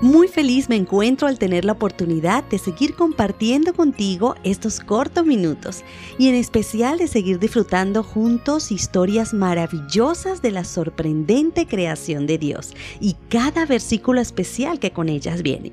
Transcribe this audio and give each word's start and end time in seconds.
Muy 0.00 0.28
feliz 0.28 0.68
me 0.68 0.76
encuentro 0.76 1.26
al 1.26 1.40
tener 1.40 1.64
la 1.64 1.72
oportunidad 1.72 2.44
de 2.44 2.58
seguir 2.58 2.94
compartiendo 2.94 3.74
contigo 3.74 4.36
estos 4.44 4.78
cortos 4.78 5.26
minutos 5.26 5.82
y 6.18 6.28
en 6.28 6.36
especial 6.36 6.98
de 6.98 7.08
seguir 7.08 7.40
disfrutando 7.40 8.04
juntos 8.04 8.70
historias 8.70 9.34
maravillosas 9.34 10.40
de 10.40 10.52
la 10.52 10.62
sorprendente 10.62 11.66
creación 11.66 12.28
de 12.28 12.38
Dios 12.38 12.74
y 13.00 13.16
cada 13.28 13.66
versículo 13.66 14.20
especial 14.20 14.78
que 14.78 14.92
con 14.92 15.08
ellas 15.08 15.42
viene. 15.42 15.72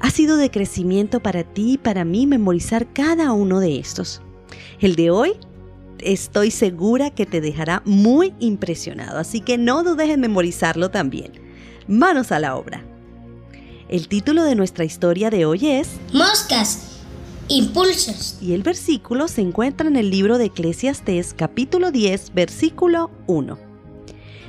Ha 0.00 0.10
sido 0.10 0.36
de 0.36 0.50
crecimiento 0.50 1.20
para 1.20 1.42
ti 1.42 1.72
y 1.72 1.78
para 1.78 2.04
mí 2.04 2.26
memorizar 2.26 2.92
cada 2.92 3.32
uno 3.32 3.58
de 3.58 3.78
estos. 3.78 4.20
El 4.80 4.96
de 4.96 5.10
hoy 5.10 5.32
estoy 6.00 6.50
segura 6.50 7.08
que 7.08 7.24
te 7.24 7.40
dejará 7.40 7.80
muy 7.86 8.34
impresionado, 8.38 9.18
así 9.18 9.40
que 9.40 9.56
no 9.56 9.82
dudes 9.82 10.10
en 10.10 10.20
memorizarlo 10.20 10.90
también. 10.90 11.32
Manos 11.88 12.32
a 12.32 12.38
la 12.38 12.54
obra. 12.54 12.84
El 13.88 14.08
título 14.08 14.42
de 14.42 14.56
nuestra 14.56 14.84
historia 14.84 15.30
de 15.30 15.46
hoy 15.46 15.68
es 15.68 16.00
Moscas, 16.12 16.98
impulsos. 17.46 18.36
Y 18.42 18.52
el 18.52 18.64
versículo 18.64 19.28
se 19.28 19.42
encuentra 19.42 19.86
en 19.86 19.94
el 19.94 20.10
libro 20.10 20.38
de 20.38 20.46
Eclesiastés 20.46 21.32
capítulo 21.34 21.92
10, 21.92 22.34
versículo 22.34 23.12
1. 23.28 23.56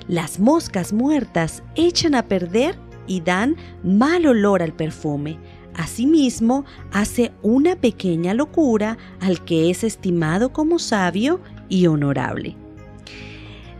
Las 0.07 0.39
moscas 0.39 0.91
muertas 0.91 1.61
echan 1.75 2.15
a 2.15 2.23
perder 2.23 2.79
y 3.05 3.21
dan 3.21 3.57
mal 3.83 4.25
olor 4.25 4.63
al 4.63 4.73
perfume. 4.73 5.37
Asimismo, 5.75 6.65
hace 6.91 7.31
una 7.43 7.75
pequeña 7.75 8.33
locura 8.33 8.97
al 9.19 9.45
que 9.45 9.69
es 9.69 9.83
estimado 9.83 10.51
como 10.51 10.79
sabio 10.79 11.41
y 11.69 11.85
honorable. 11.85 12.55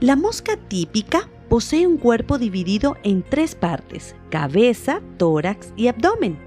La 0.02 0.16
mosca 0.16 0.56
típica 0.56 1.28
Posee 1.50 1.88
un 1.88 1.98
cuerpo 1.98 2.38
dividido 2.38 2.98
en 3.04 3.24
tres 3.24 3.56
partes, 3.56 4.16
cabeza, 4.30 5.02
tórax 5.18 5.72
y 5.78 5.88
abdomen. 5.88 6.38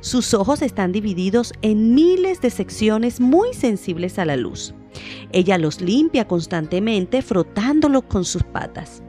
Sus 0.00 0.32
ojos 0.32 0.62
están 0.62 0.92
divididos 0.92 1.52
en 1.60 1.94
miles 1.94 2.40
de 2.40 2.48
secciones 2.48 3.20
muy 3.20 3.52
sensibles 3.52 4.18
a 4.18 4.24
la 4.24 4.36
luz. 4.36 4.74
Ella 5.32 5.58
los 5.58 5.82
limpia 5.82 6.26
constantemente 6.26 7.20
frotándolos 7.20 8.04
con 8.04 8.24
sus 8.24 8.42
patas. 8.44 9.02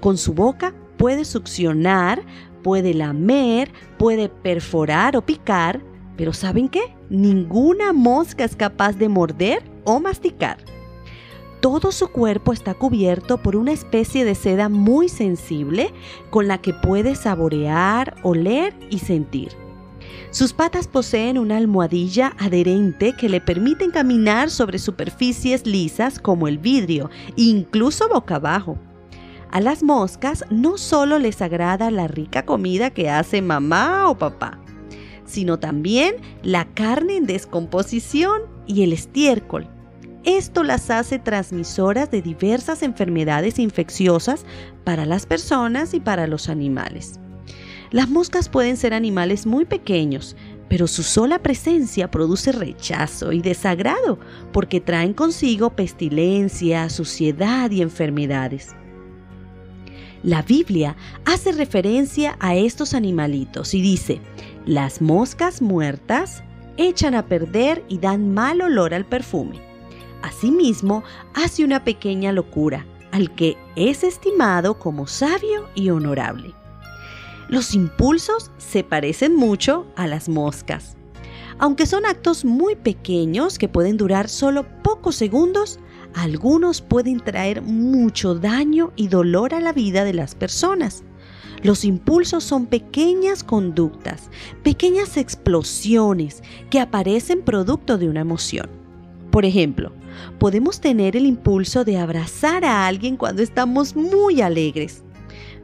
Con 0.00 0.16
su 0.16 0.32
boca 0.32 0.74
puede 0.96 1.26
succionar, 1.26 2.22
puede 2.62 2.94
lamer, 2.94 3.70
puede 3.98 4.30
perforar 4.30 5.16
o 5.16 5.26
picar, 5.26 5.82
pero 6.16 6.32
¿saben 6.32 6.68
qué? 6.68 6.96
Ninguna 7.10 7.92
mosca 7.92 8.44
es 8.44 8.56
capaz 8.56 8.94
de 8.94 9.08
morder 9.08 9.62
o 9.84 10.00
masticar. 10.00 10.56
Todo 11.60 11.90
su 11.90 12.08
cuerpo 12.08 12.52
está 12.52 12.74
cubierto 12.74 13.38
por 13.38 13.56
una 13.56 13.72
especie 13.72 14.24
de 14.24 14.36
seda 14.36 14.68
muy 14.68 15.08
sensible 15.08 15.92
con 16.30 16.46
la 16.46 16.58
que 16.58 16.72
puede 16.72 17.16
saborear, 17.16 18.14
oler 18.22 18.74
y 18.90 19.00
sentir. 19.00 19.50
Sus 20.30 20.52
patas 20.52 20.86
poseen 20.86 21.36
una 21.36 21.56
almohadilla 21.56 22.36
adherente 22.38 23.12
que 23.14 23.28
le 23.28 23.40
permiten 23.40 23.90
caminar 23.90 24.50
sobre 24.50 24.78
superficies 24.78 25.66
lisas 25.66 26.20
como 26.20 26.46
el 26.46 26.58
vidrio, 26.58 27.10
incluso 27.34 28.08
boca 28.08 28.36
abajo. 28.36 28.78
A 29.50 29.60
las 29.60 29.82
moscas 29.82 30.44
no 30.50 30.78
solo 30.78 31.18
les 31.18 31.42
agrada 31.42 31.90
la 31.90 32.06
rica 32.06 32.44
comida 32.44 32.90
que 32.90 33.10
hace 33.10 33.42
mamá 33.42 34.08
o 34.08 34.16
papá, 34.16 34.60
sino 35.24 35.58
también 35.58 36.16
la 36.44 36.66
carne 36.66 37.16
en 37.16 37.26
descomposición 37.26 38.42
y 38.66 38.82
el 38.84 38.92
estiércol 38.92 39.68
esto 40.28 40.62
las 40.62 40.90
hace 40.90 41.18
transmisoras 41.18 42.10
de 42.10 42.20
diversas 42.20 42.82
enfermedades 42.82 43.58
infecciosas 43.58 44.44
para 44.84 45.06
las 45.06 45.24
personas 45.24 45.94
y 45.94 46.00
para 46.00 46.26
los 46.26 46.50
animales. 46.50 47.18
Las 47.90 48.10
moscas 48.10 48.50
pueden 48.50 48.76
ser 48.76 48.92
animales 48.92 49.46
muy 49.46 49.64
pequeños, 49.64 50.36
pero 50.68 50.86
su 50.86 51.02
sola 51.02 51.38
presencia 51.38 52.10
produce 52.10 52.52
rechazo 52.52 53.32
y 53.32 53.40
desagrado 53.40 54.18
porque 54.52 54.82
traen 54.82 55.14
consigo 55.14 55.70
pestilencia, 55.70 56.90
suciedad 56.90 57.70
y 57.70 57.80
enfermedades. 57.80 58.76
La 60.22 60.42
Biblia 60.42 60.94
hace 61.24 61.52
referencia 61.52 62.36
a 62.38 62.54
estos 62.54 62.92
animalitos 62.92 63.72
y 63.72 63.80
dice, 63.80 64.20
las 64.66 65.00
moscas 65.00 65.62
muertas 65.62 66.42
echan 66.76 67.14
a 67.14 67.24
perder 67.24 67.82
y 67.88 67.96
dan 67.96 68.34
mal 68.34 68.60
olor 68.60 68.92
al 68.92 69.06
perfume. 69.06 69.67
Asimismo, 70.22 71.04
hace 71.34 71.64
una 71.64 71.84
pequeña 71.84 72.32
locura, 72.32 72.86
al 73.12 73.34
que 73.34 73.56
es 73.76 74.04
estimado 74.04 74.78
como 74.78 75.06
sabio 75.06 75.68
y 75.74 75.90
honorable. 75.90 76.54
Los 77.48 77.74
impulsos 77.74 78.50
se 78.58 78.84
parecen 78.84 79.34
mucho 79.34 79.86
a 79.96 80.06
las 80.06 80.28
moscas. 80.28 80.96
Aunque 81.58 81.86
son 81.86 82.04
actos 82.04 82.44
muy 82.44 82.76
pequeños 82.76 83.58
que 83.58 83.68
pueden 83.68 83.96
durar 83.96 84.28
solo 84.28 84.66
pocos 84.82 85.16
segundos, 85.16 85.80
algunos 86.14 86.80
pueden 86.82 87.20
traer 87.20 87.62
mucho 87.62 88.34
daño 88.34 88.92
y 88.96 89.08
dolor 89.08 89.54
a 89.54 89.60
la 89.60 89.72
vida 89.72 90.04
de 90.04 90.14
las 90.14 90.34
personas. 90.34 91.04
Los 91.62 91.84
impulsos 91.84 92.44
son 92.44 92.66
pequeñas 92.66 93.42
conductas, 93.42 94.30
pequeñas 94.62 95.16
explosiones 95.16 96.42
que 96.70 96.80
aparecen 96.80 97.42
producto 97.42 97.98
de 97.98 98.08
una 98.08 98.20
emoción. 98.20 98.77
Por 99.38 99.44
ejemplo, 99.44 99.92
podemos 100.40 100.80
tener 100.80 101.14
el 101.14 101.24
impulso 101.24 101.84
de 101.84 101.96
abrazar 101.96 102.64
a 102.64 102.88
alguien 102.88 103.16
cuando 103.16 103.40
estamos 103.40 103.94
muy 103.94 104.40
alegres, 104.40 105.04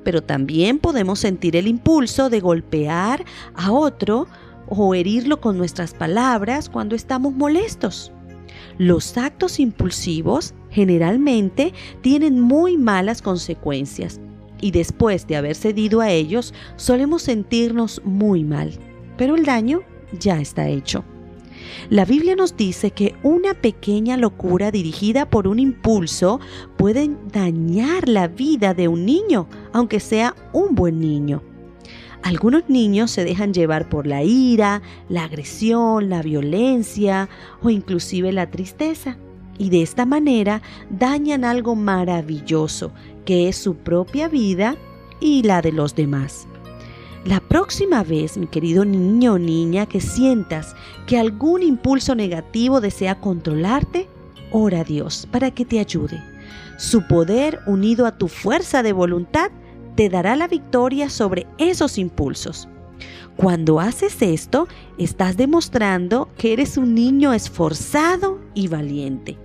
pero 0.04 0.22
también 0.22 0.78
podemos 0.78 1.18
sentir 1.18 1.56
el 1.56 1.66
impulso 1.66 2.30
de 2.30 2.38
golpear 2.38 3.24
a 3.56 3.72
otro 3.72 4.28
o 4.68 4.94
herirlo 4.94 5.40
con 5.40 5.58
nuestras 5.58 5.92
palabras 5.92 6.68
cuando 6.68 6.94
estamos 6.94 7.34
molestos. 7.34 8.12
Los 8.78 9.18
actos 9.18 9.58
impulsivos 9.58 10.54
generalmente 10.70 11.74
tienen 12.00 12.38
muy 12.38 12.78
malas 12.78 13.22
consecuencias 13.22 14.20
y 14.60 14.70
después 14.70 15.26
de 15.26 15.34
haber 15.34 15.56
cedido 15.56 16.00
a 16.00 16.12
ellos 16.12 16.54
solemos 16.76 17.22
sentirnos 17.22 18.00
muy 18.04 18.44
mal, 18.44 18.70
pero 19.16 19.34
el 19.34 19.44
daño 19.44 19.80
ya 20.20 20.40
está 20.40 20.68
hecho. 20.68 21.04
La 21.90 22.04
Biblia 22.04 22.36
nos 22.36 22.56
dice 22.56 22.90
que 22.90 23.14
una 23.22 23.54
pequeña 23.54 24.16
locura 24.16 24.70
dirigida 24.70 25.28
por 25.28 25.48
un 25.48 25.58
impulso 25.58 26.40
puede 26.76 27.10
dañar 27.32 28.08
la 28.08 28.28
vida 28.28 28.74
de 28.74 28.88
un 28.88 29.04
niño, 29.04 29.48
aunque 29.72 30.00
sea 30.00 30.34
un 30.52 30.74
buen 30.74 31.00
niño. 31.00 31.42
Algunos 32.22 32.70
niños 32.70 33.10
se 33.10 33.22
dejan 33.22 33.52
llevar 33.52 33.90
por 33.90 34.06
la 34.06 34.22
ira, 34.22 34.80
la 35.10 35.24
agresión, 35.24 36.08
la 36.08 36.22
violencia 36.22 37.28
o 37.62 37.68
inclusive 37.68 38.32
la 38.32 38.50
tristeza. 38.50 39.18
Y 39.58 39.68
de 39.68 39.82
esta 39.82 40.06
manera 40.06 40.62
dañan 40.88 41.44
algo 41.44 41.76
maravilloso, 41.76 42.92
que 43.26 43.48
es 43.48 43.56
su 43.56 43.76
propia 43.76 44.28
vida 44.28 44.76
y 45.20 45.42
la 45.42 45.60
de 45.60 45.72
los 45.72 45.94
demás. 45.94 46.48
La 47.24 47.40
próxima 47.40 48.02
vez, 48.04 48.36
mi 48.36 48.46
querido 48.46 48.84
niño 48.84 49.34
o 49.34 49.38
niña, 49.38 49.86
que 49.86 50.02
sientas 50.02 50.76
que 51.06 51.18
algún 51.18 51.62
impulso 51.62 52.14
negativo 52.14 52.82
desea 52.82 53.18
controlarte, 53.18 54.10
ora 54.52 54.80
a 54.80 54.84
Dios 54.84 55.26
para 55.32 55.50
que 55.50 55.64
te 55.64 55.80
ayude. 55.80 56.22
Su 56.76 57.06
poder 57.06 57.60
unido 57.66 58.04
a 58.04 58.18
tu 58.18 58.28
fuerza 58.28 58.82
de 58.82 58.92
voluntad 58.92 59.50
te 59.96 60.10
dará 60.10 60.36
la 60.36 60.48
victoria 60.48 61.08
sobre 61.08 61.46
esos 61.56 61.96
impulsos. 61.96 62.68
Cuando 63.36 63.80
haces 63.80 64.20
esto, 64.20 64.68
estás 64.98 65.38
demostrando 65.38 66.28
que 66.36 66.52
eres 66.52 66.76
un 66.76 66.94
niño 66.94 67.32
esforzado 67.32 68.38
y 68.52 68.68
valiente. 68.68 69.38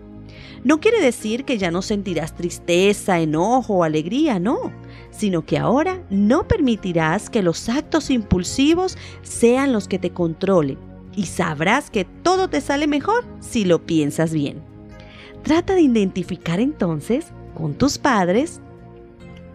No 0.63 0.79
quiere 0.79 1.01
decir 1.01 1.45
que 1.45 1.57
ya 1.57 1.71
no 1.71 1.81
sentirás 1.81 2.35
tristeza, 2.35 3.19
enojo 3.19 3.75
o 3.75 3.83
alegría, 3.83 4.39
no 4.39 4.71
sino 5.11 5.45
que 5.45 5.57
ahora 5.57 6.01
no 6.09 6.47
permitirás 6.47 7.29
que 7.29 7.41
los 7.41 7.67
actos 7.69 8.09
impulsivos 8.09 8.97
sean 9.21 9.73
los 9.73 9.87
que 9.87 9.99
te 9.99 10.11
controlen 10.11 10.77
y 11.15 11.25
sabrás 11.25 11.89
que 11.89 12.05
todo 12.05 12.49
te 12.49 12.61
sale 12.61 12.87
mejor 12.87 13.25
si 13.39 13.65
lo 13.65 13.85
piensas 13.85 14.33
bien. 14.33 14.61
Trata 15.43 15.75
de 15.75 15.81
identificar 15.81 16.59
entonces 16.59 17.27
con 17.55 17.73
tus 17.73 17.97
padres 17.97 18.61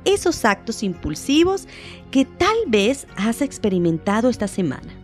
esos 0.05 0.45
actos 0.45 0.83
impulsivos 0.83 1.67
que 2.11 2.25
tal 2.25 2.57
vez 2.67 3.07
has 3.17 3.41
experimentado 3.41 4.29
esta 4.29 4.49
semana. 4.49 5.04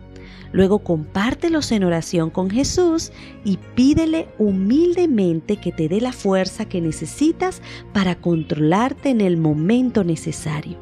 Luego 0.53 0.79
compártelos 0.79 1.71
en 1.71 1.83
oración 1.83 2.29
con 2.29 2.49
Jesús 2.49 3.11
y 3.43 3.57
pídele 3.75 4.27
humildemente 4.37 5.57
que 5.57 5.71
te 5.71 5.87
dé 5.87 6.01
la 6.01 6.11
fuerza 6.11 6.65
que 6.65 6.81
necesitas 6.81 7.61
para 7.93 8.15
controlarte 8.15 9.09
en 9.09 9.21
el 9.21 9.37
momento 9.37 10.03
necesario. 10.03 10.77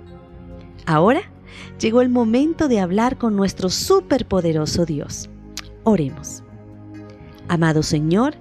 Ahora 0.85 1.21
llegó 1.79 2.01
el 2.01 2.09
momento 2.09 2.67
de 2.67 2.79
hablar 2.79 3.17
con 3.17 3.35
nuestro 3.35 3.69
superpoderoso 3.69 4.85
Dios. 4.85 5.29
Oremos. 5.83 6.43
Amado 7.47 7.83
Señor, 7.83 8.35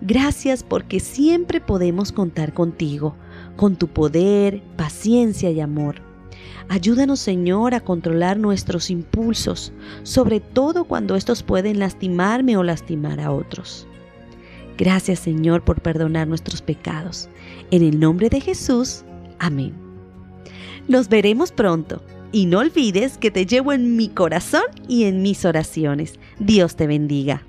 gracias 0.00 0.62
porque 0.62 1.00
siempre 1.00 1.60
podemos 1.60 2.12
contar 2.12 2.54
contigo, 2.54 3.14
con 3.56 3.76
tu 3.76 3.88
poder, 3.88 4.62
paciencia 4.76 5.50
y 5.50 5.60
amor. 5.60 6.11
Ayúdanos, 6.68 7.20
Señor, 7.20 7.74
a 7.74 7.80
controlar 7.80 8.38
nuestros 8.38 8.90
impulsos, 8.90 9.72
sobre 10.02 10.40
todo 10.40 10.84
cuando 10.84 11.16
estos 11.16 11.42
pueden 11.42 11.78
lastimarme 11.78 12.56
o 12.56 12.62
lastimar 12.62 13.20
a 13.20 13.30
otros. 13.32 13.86
Gracias, 14.78 15.18
Señor, 15.20 15.64
por 15.64 15.80
perdonar 15.80 16.26
nuestros 16.28 16.62
pecados. 16.62 17.28
En 17.70 17.82
el 17.82 18.00
nombre 18.00 18.28
de 18.28 18.40
Jesús. 18.40 19.04
Amén. 19.38 19.74
Nos 20.88 21.08
veremos 21.08 21.52
pronto. 21.52 22.02
Y 22.34 22.46
no 22.46 22.60
olvides 22.60 23.18
que 23.18 23.30
te 23.30 23.44
llevo 23.44 23.74
en 23.74 23.96
mi 23.96 24.08
corazón 24.08 24.62
y 24.88 25.04
en 25.04 25.20
mis 25.20 25.44
oraciones. 25.44 26.18
Dios 26.38 26.76
te 26.76 26.86
bendiga. 26.86 27.44